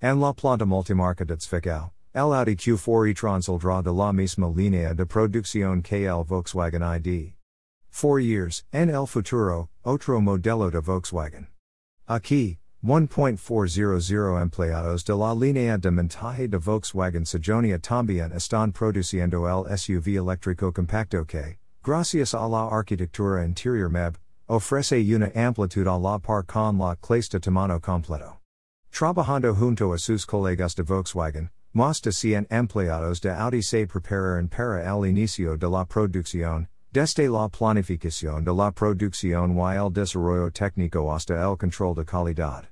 En 0.00 0.20
la 0.20 0.32
planta 0.32 0.64
multimarca 0.64 1.26
de 1.26 1.36
Zwickau, 1.40 1.90
el 2.14 2.32
Audi 2.32 2.54
Q4 2.54 3.10
e-tron 3.10 3.42
saldrá 3.42 3.82
de 3.82 3.92
la 3.92 4.12
misma 4.12 4.46
línea 4.46 4.94
de 4.94 5.04
producción 5.04 5.82
que 5.82 6.06
el 6.06 6.24
Volkswagen 6.24 6.82
ID. 6.82 7.34
Four 7.90 8.20
years, 8.20 8.62
en 8.72 8.90
el 8.90 9.08
futuro, 9.08 9.70
otro 9.84 10.20
modelo 10.20 10.70
de 10.70 10.80
Volkswagen. 10.80 11.48
Aquí, 12.08 12.58
1.400 12.84 14.40
empleados 14.40 15.02
de 15.02 15.16
la 15.16 15.34
línea 15.34 15.76
de 15.76 15.90
montaje 15.90 16.46
de 16.46 16.58
Volkswagen 16.58 17.24
Sajonia 17.26 17.80
también 17.80 18.30
están 18.32 18.72
produciendo 18.72 19.48
el 19.48 19.64
SUV 19.76 20.16
eléctrico 20.16 20.72
compacto 20.72 21.26
que, 21.26 21.58
gracias 21.82 22.34
a 22.34 22.46
la 22.46 22.68
arquitectura 22.68 23.44
interior 23.44 23.90
MEB, 23.90 24.16
ofrece 24.48 25.02
una 25.12 25.32
amplitud 25.34 25.88
a 25.88 25.98
la 25.98 26.20
par 26.20 26.44
con 26.44 26.78
la 26.78 26.94
clase 26.94 27.30
de 27.32 27.40
tamaño 27.40 27.80
completo. 27.80 28.37
Trabajando 28.98 29.54
junto 29.54 29.92
a 29.92 29.96
sus 29.96 30.26
colegas 30.26 30.74
de 30.74 30.82
Volkswagen, 30.82 31.50
más 31.72 32.02
de 32.02 32.10
100 32.10 32.48
empleados 32.50 33.20
de 33.20 33.30
Audi 33.30 33.62
se 33.62 33.86
preparan 33.86 34.48
para 34.48 34.82
el 34.82 35.06
inicio 35.06 35.56
de 35.56 35.68
la 35.68 35.84
producción, 35.84 36.66
desde 36.90 37.28
la 37.28 37.48
planificación 37.48 38.42
de 38.42 38.52
la 38.52 38.72
producción 38.72 39.56
y 39.56 39.76
el 39.76 39.92
desarrollo 39.92 40.50
técnico 40.50 41.14
hasta 41.14 41.34
el 41.34 41.56
control 41.56 41.94
de 41.94 42.04
calidad. 42.04 42.64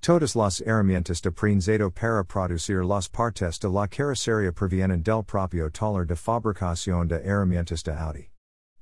Todas 0.00 0.34
las 0.34 0.62
herramientas 0.62 1.20
de 1.20 1.30
prensato 1.30 1.90
para 1.90 2.24
producir 2.24 2.82
las 2.82 3.06
partes 3.10 3.58
de 3.58 3.68
la 3.68 3.86
carrocería 3.86 4.52
provienen 4.52 5.02
del 5.02 5.22
propio 5.24 5.68
taller 5.68 6.06
de 6.06 6.16
fabricación 6.16 7.06
de 7.06 7.16
herramientas 7.16 7.82
de 7.82 7.92
Audi. 7.92 8.30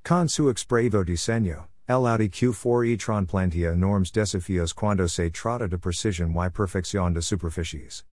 Con 0.01 0.29
su 0.29 0.49
expresivo 0.49 1.03
diseño, 1.03 1.67
el 1.87 2.07
Audi 2.07 2.29
Q4 2.29 2.93
e-tron 2.93 3.27
plantea 3.27 3.73
enormes 3.73 4.11
desafíos 4.11 4.73
cuando 4.73 5.07
se 5.07 5.29
trata 5.29 5.67
de 5.69 5.77
precisión 5.77 6.31
y 6.31 6.49
perfección 6.49 7.13
de 7.13 7.21
superficies. 7.21 8.03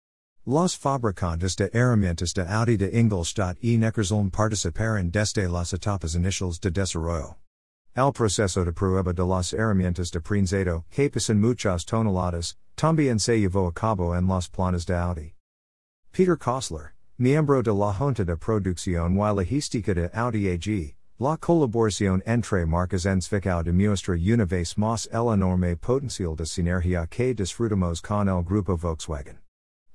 Los 0.45 0.77
fabricantes 0.77 1.57
de 1.57 1.71
herramientas 1.73 2.35
de 2.35 2.43
Audi 2.43 2.77
de 2.77 2.91
Ingolstadt 2.91 3.57
e 3.63 3.79
Neckarsulm 3.79 4.31
participaron 4.31 5.11
desde 5.11 5.49
las 5.49 5.73
etapas 5.73 6.15
iniciales 6.15 6.61
de 6.61 6.71
desarrollo. 6.71 7.37
El 7.95 8.13
proceso 8.13 8.65
de 8.65 8.73
prueba 8.73 9.15
de 9.15 9.25
las 9.25 9.55
herramientas 9.55 10.11
de 10.11 10.21
prensato, 10.21 10.85
que 10.91 11.09
pasan 11.09 11.41
muchas 11.41 11.87
toneladas, 11.87 12.57
también 12.77 13.19
se 13.19 13.39
llevó 13.41 13.69
a 13.69 13.73
cabo 13.73 14.15
en 14.15 14.27
las 14.27 14.49
planas 14.49 14.85
de 14.85 14.95
Audi. 14.95 15.35
Peter 16.11 16.37
Kössler, 16.37 16.93
miembro 17.17 17.63
de 17.63 17.73
la 17.73 17.95
Junta 17.95 18.25
de 18.25 18.37
Producción 18.37 19.17
y 19.17 19.35
Logística 19.35 19.95
de 19.95 20.11
Audi 20.13 20.49
AG, 20.49 20.95
la 21.23 21.37
colaboración 21.37 22.21
entre 22.27 22.67
marcas 22.67 23.07
en 23.07 23.21
Zwickau 23.21 23.63
demuestra 23.63 24.17
una 24.17 24.45
vez 24.45 24.77
más 24.77 25.07
el 25.13 25.33
enorme 25.33 25.77
potencial 25.77 26.35
de 26.35 26.45
sinergia 26.45 27.07
que 27.09 27.33
disfrutamos 27.33 28.03
con 28.03 28.29
el 28.29 28.43
grupo 28.43 28.77
Volkswagen. 28.77 29.39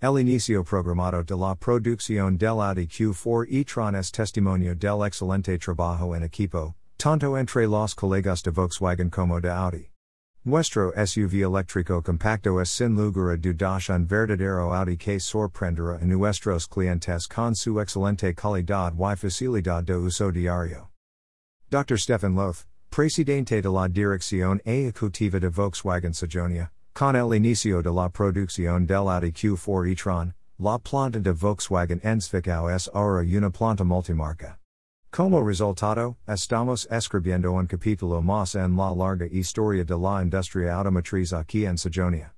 El 0.02 0.18
inicio 0.18 0.64
programado 0.64 1.26
de 1.26 1.36
la 1.36 1.54
producción 1.56 2.38
del 2.38 2.62
Audi 2.62 2.88
Q4 2.88 3.46
e-tron 3.52 3.96
es 3.96 4.10
testimonio 4.10 4.74
del 4.74 5.04
excelente 5.06 5.60
trabajo 5.60 6.16
en 6.16 6.24
equipo, 6.24 6.76
tanto 6.98 7.36
entre 7.36 7.68
los 7.68 7.94
colegas 7.94 8.42
de 8.42 8.52
Volkswagen 8.52 9.10
como 9.10 9.42
de 9.42 9.50
Audi. 9.50 9.92
Nuestro 10.46 10.94
SUV 10.96 11.44
eléctrico 11.44 12.02
compacto 12.02 12.62
es 12.62 12.70
sin 12.70 12.96
lugar 12.96 13.34
a 13.34 13.38
dudas 13.38 13.90
un 13.90 14.08
verdadero 14.08 14.74
Audi 14.74 14.96
que 14.96 15.20
sorprenderá 15.20 16.00
a 16.02 16.06
nuestros 16.06 16.70
clientes 16.70 17.28
con 17.28 17.54
su 17.54 17.82
excelente 17.82 18.34
calidad 18.34 18.94
y 18.94 19.16
facilidad 19.18 19.84
de 19.84 19.98
uso 19.98 20.32
diario. 20.32 20.90
Dr. 21.70 21.98
Stefan 21.98 22.34
Loth, 22.34 22.66
presidente 22.92 23.62
de 23.62 23.70
la 23.70 23.90
Dirección 23.90 24.62
Ejecutiva 24.66 25.38
de 25.38 25.50
Volkswagen 25.50 26.14
Sajonia, 26.14 26.70
Con 26.96 27.14
el 27.14 27.34
inicio 27.34 27.84
de 27.84 27.92
la 27.92 28.08
producción 28.08 28.88
del 28.88 29.10
Audi 29.10 29.34
Q4 29.34 29.92
e-tron, 29.92 30.34
la 30.58 30.80
planta 30.80 31.22
de 31.22 31.34
Volkswagen 31.34 32.00
en 32.06 32.22
Zwickau 32.22 32.74
es 32.74 32.88
una 32.88 33.50
planta 33.50 33.84
multimarca. 33.84 34.56
Como 35.12 35.42
resultado, 35.42 36.16
estamos 36.26 36.88
escribiendo 36.90 37.52
un 37.52 37.68
capítulo 37.68 38.22
más 38.22 38.56
en 38.56 38.78
la 38.78 38.96
larga 38.96 39.26
historia 39.26 39.84
de 39.84 39.98
la 39.98 40.22
industria 40.22 40.74
automotriz 40.74 41.34
aquí 41.34 41.66
en 41.66 41.76
Sajonia. 41.78 42.32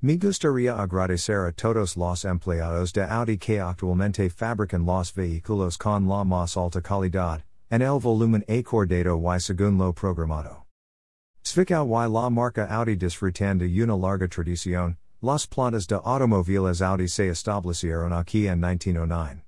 Me 0.00 0.16
gustaría 0.16 0.74
agradecer 0.80 1.46
a 1.46 1.52
todos 1.52 1.98
los 1.98 2.24
empleados 2.24 2.94
de 2.94 3.02
Audi 3.02 3.36
que 3.36 3.60
actualmente 3.60 4.30
fabrican 4.30 4.86
los 4.86 5.12
vehículos 5.12 5.76
con 5.76 6.08
la 6.08 6.24
más 6.24 6.56
alta 6.56 6.80
calidad, 6.80 7.42
en 7.70 7.82
el 7.82 8.00
volumen 8.00 8.44
acordado 8.48 9.16
y 9.34 9.40
según 9.40 9.78
lo 9.78 9.92
programado. 9.92 10.66
Zwickau 11.44 11.86
y 11.86 12.08
la 12.08 12.28
marca 12.30 12.66
Audi 12.66 12.96
disfrutando 12.96 13.64
una 13.64 13.96
larga 13.96 14.28
tradición, 14.28 14.98
las 15.22 15.46
plantas 15.46 15.86
de 15.86 15.96
automóviles 15.96 16.82
Audi 16.82 17.08
se 17.08 17.28
establecieron 17.28 18.12
aquí 18.12 18.46
en 18.46 18.60
1909. 18.60 19.44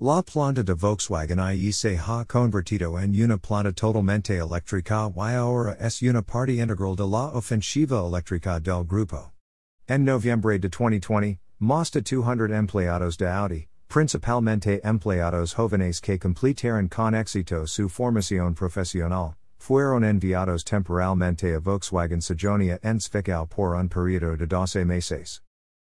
La 0.00 0.20
planta 0.22 0.64
de 0.64 0.74
Volkswagen 0.74 1.38
IE 1.38 1.72
se 1.72 1.96
ha 1.96 2.24
convertido 2.24 2.98
en 2.98 3.14
una 3.22 3.38
planta 3.38 3.72
totalmente 3.72 4.36
eléctrica 4.36 5.08
y 5.14 5.34
ahora 5.34 5.76
es 5.80 6.02
una 6.02 6.22
parte 6.22 6.54
integral 6.54 6.96
de 6.96 7.06
la 7.06 7.30
ofensiva 7.32 8.00
eléctrica 8.00 8.58
del 8.60 8.84
grupo. 8.84 9.32
En 9.86 10.04
noviembre 10.04 10.58
de 10.58 10.68
2020, 10.68 11.38
más 11.60 11.92
de 11.92 12.02
200 12.02 12.50
empleados 12.50 13.16
de 13.16 13.28
Audi, 13.28 13.68
principalmente 13.92 14.80
empleados 14.84 15.52
jóvenes 15.52 16.00
que 16.00 16.18
completaron 16.18 16.88
con 16.88 17.14
éxito 17.14 17.66
su 17.66 17.90
formación 17.90 18.54
profesional, 18.54 19.34
fueron 19.58 20.02
enviados 20.02 20.64
temporalmente 20.64 21.54
a 21.54 21.60
Volkswagen 21.60 22.22
Sajonia 22.22 22.78
en 22.82 22.98
Zwickau 22.98 23.46
por 23.46 23.74
un 23.74 23.90
periodo 23.90 24.34
de 24.34 24.46
12 24.46 24.86
meses. 24.86 25.42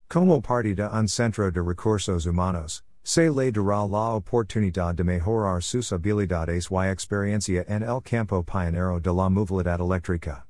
Como 0.08 0.42
parte 0.42 0.74
de 0.74 0.88
un 0.88 1.10
centro 1.10 1.52
de 1.52 1.62
recursos 1.62 2.26
humanos, 2.26 2.82
se 3.04 3.30
le 3.30 3.52
dará 3.52 3.86
la 3.86 4.16
oportunidad 4.16 4.96
de 4.96 5.04
mejorar 5.04 5.62
sus 5.62 5.92
habilidades 5.92 6.72
y 6.72 6.90
experiencia 6.90 7.66
en 7.68 7.84
el 7.84 8.00
campo 8.00 8.42
pionero 8.42 9.02
de 9.02 9.12
la 9.12 9.28
movilidad 9.28 9.82
eléctrica. 9.82 10.47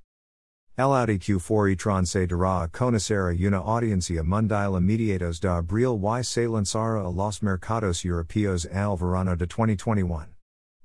El 0.77 0.93
Audi 0.93 1.17
Q4 1.17 1.71
e-tron 1.71 2.05
se 2.05 2.27
dará 2.27 2.61
a 2.61 3.47
una 3.47 3.57
audiencia 3.57 4.23
mundial 4.23 4.79
mediados 4.79 5.39
de 5.39 5.49
abril 5.49 5.97
y 6.05 6.21
se 6.23 6.47
lanzará 6.47 7.03
a 7.03 7.09
los 7.09 7.41
mercados 7.41 8.05
europeos 8.05 8.65
el 8.65 8.95
verano 8.95 9.35
de 9.35 9.47
2021. 9.47 10.27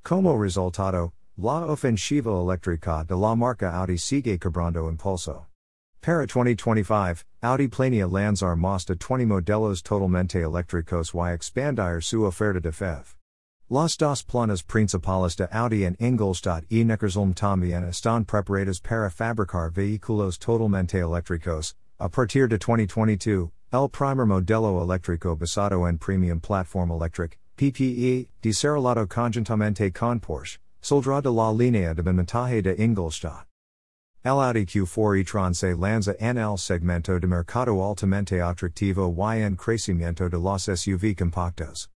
Como 0.03 0.39
resultado, 0.39 1.13
La 1.37 1.67
ofensiva 1.67 2.31
eléctrica 2.31 3.05
de 3.07 3.15
la 3.15 3.37
marca 3.37 3.71
Audi 3.71 3.99
sigue 3.99 4.39
cobrando 4.39 4.89
impulso. 4.89 5.49
Para 6.01 6.25
2025, 6.27 7.25
Audi 7.43 7.69
planea 7.69 8.07
lanzar 8.07 8.57
más 8.57 8.87
de 8.87 8.95
20 8.95 9.27
modelos 9.27 9.83
totalmente 9.83 10.41
eléctricos 10.41 11.13
y 11.13 11.35
expandir 11.35 12.03
su 12.03 12.25
oferta 12.25 12.61
de 12.61 12.73
FEV. 12.73 13.22
Las 13.73 13.97
dos 13.97 14.23
planas 14.23 14.63
principales 14.63 15.35
de 15.35 15.49
Audi 15.51 15.87
en 15.87 15.97
Ingolstadt 15.99 16.67
y 16.69 16.85
Neckarsulm 16.85 17.33
también 17.33 17.89
están 17.89 18.27
preparadas 18.27 18.83
para 18.83 19.09
fabricar 19.09 19.73
vehículos 19.73 20.39
totalmente 20.39 20.99
eléctricos. 20.99 21.75
A 21.99 22.11
partir 22.11 22.49
de 22.49 22.59
2022, 22.59 23.51
el 23.73 23.89
primer 23.89 24.27
modelo 24.27 24.83
eléctrico 24.83 25.35
basado 25.35 25.89
en 25.89 25.97
Premium 25.97 26.39
Platform 26.39 26.91
Electric, 26.91 27.39
PPE, 27.57 28.29
desarrollado 28.43 29.07
conjuntamente 29.07 29.91
con 29.91 30.21
Porsche, 30.21 30.59
Soldra 30.83 31.23
de 31.23 31.31
la 31.31 31.51
línea 31.51 31.95
de 31.95 32.03
montaje 32.03 32.61
de 32.61 32.77
Ingolstadt. 32.77 33.47
El 34.23 34.39
Audi 34.43 34.67
Q4 34.67 35.19
e-tron 35.23 35.55
se 35.55 35.75
lanza 35.75 36.15
en 36.21 36.37
el 36.37 36.59
segmento 36.59 37.19
de 37.19 37.27
mercado 37.27 37.83
altamente 37.83 38.43
atractivo 38.43 39.09
y 39.35 39.41
en 39.41 39.57
crecimiento 39.57 40.29
de 40.29 40.37
los 40.37 40.65
SUV 40.65 41.17
compactos. 41.17 41.89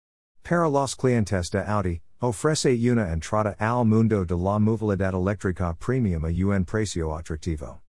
Para 0.48 0.70
los 0.70 0.94
clientes 0.94 1.50
de 1.50 1.64
Audi, 1.68 2.02
ofrece 2.22 2.78
una 2.92 3.12
entrada 3.12 3.56
al 3.60 3.84
mundo 3.84 4.24
de 4.24 4.36
la 4.36 4.60
movilidad 4.60 5.16
eléctrica 5.16 5.74
premium 5.74 6.24
a 6.24 6.28
un 6.28 6.64
precio 6.64 7.18
atractivo. 7.18 7.82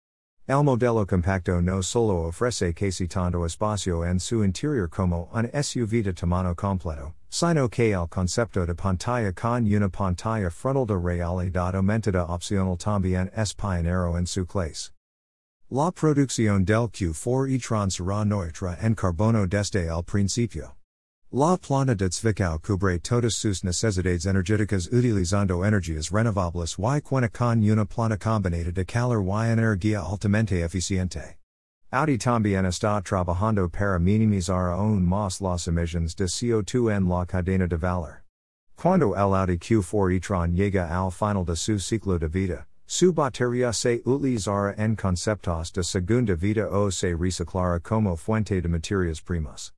El 0.47 0.63
modelo 0.63 1.05
compacto 1.05 1.61
no 1.61 1.83
solo 1.83 2.25
ofrece 2.27 2.73
casi 2.73 3.07
tanto 3.07 3.45
espacio 3.45 4.03
en 4.03 4.19
su 4.19 4.43
interior 4.43 4.89
como 4.89 5.29
un 5.35 5.47
SUV 5.53 6.03
de 6.03 6.13
tamaño 6.13 6.55
completo, 6.55 7.13
sino 7.29 7.69
que 7.69 7.91
el 7.93 8.07
concepto 8.07 8.65
de 8.65 8.73
pantalla 8.73 9.31
con 9.33 9.71
una 9.71 9.87
pantalla 9.89 10.49
frontal 10.49 10.87
de 10.87 10.97
realidad 10.97 11.75
aumentada 11.75 12.25
opcional 12.25 12.75
también 12.75 13.29
es 13.35 13.53
pionero 13.53 14.17
en 14.17 14.25
su 14.25 14.47
clase. 14.47 14.89
La 15.69 15.91
producción 15.91 16.65
del 16.65 16.89
Q4 16.89 17.53
e-tron 17.53 17.91
será 17.91 18.25
neutra 18.25 18.79
en 18.81 18.95
carbono 18.95 19.45
desde 19.45 19.89
el 19.89 20.01
principio. 20.01 20.76
La 21.33 21.57
plana 21.57 21.93
de 21.93 22.09
Zwickau 22.09 22.57
cubre 22.57 22.97
todas 22.99 23.35
sus 23.35 23.61
necesidades 23.61 24.25
energéticas 24.25 24.87
utilizando 24.93 25.65
energías 25.65 26.09
renovables 26.09 26.77
y 26.79 27.01
cuenta 27.01 27.27
con 27.27 27.61
una 27.69 27.83
plana 27.83 28.17
combinada 28.17 28.71
de 28.71 28.85
calor 28.85 29.21
y 29.21 29.51
energía 29.51 29.99
altamente 29.99 30.63
eficiente. 30.63 31.35
Audi 31.91 32.17
también 32.17 32.65
está 32.65 33.01
trabajando 33.03 33.67
para 33.67 33.99
minimizar 33.99 34.71
aún 34.71 35.05
más 35.05 35.41
las 35.41 35.67
emisiones 35.67 36.15
de 36.15 36.27
CO2 36.27 36.95
en 36.95 37.09
la 37.09 37.25
cadena 37.25 37.67
de 37.67 37.75
valor. 37.75 38.23
Cuando 38.77 39.13
el 39.13 39.35
Audi 39.35 39.57
Q4 39.57 40.15
e-tron 40.15 40.55
llega 40.55 40.87
al 40.87 41.11
final 41.11 41.43
de 41.43 41.57
su 41.57 41.77
ciclo 41.77 42.17
de 42.17 42.29
vida, 42.29 42.67
su 42.85 43.11
batería 43.11 43.73
se 43.73 44.01
utilizará 44.05 44.73
en 44.77 44.95
conceptos 44.95 45.73
de 45.73 45.83
segunda 45.83 46.35
vida 46.35 46.69
o 46.69 46.89
se 46.89 47.13
reciclará 47.13 47.81
como 47.81 48.15
fuente 48.15 48.61
de 48.61 48.69
materias 48.69 49.19
primas. 49.19 49.73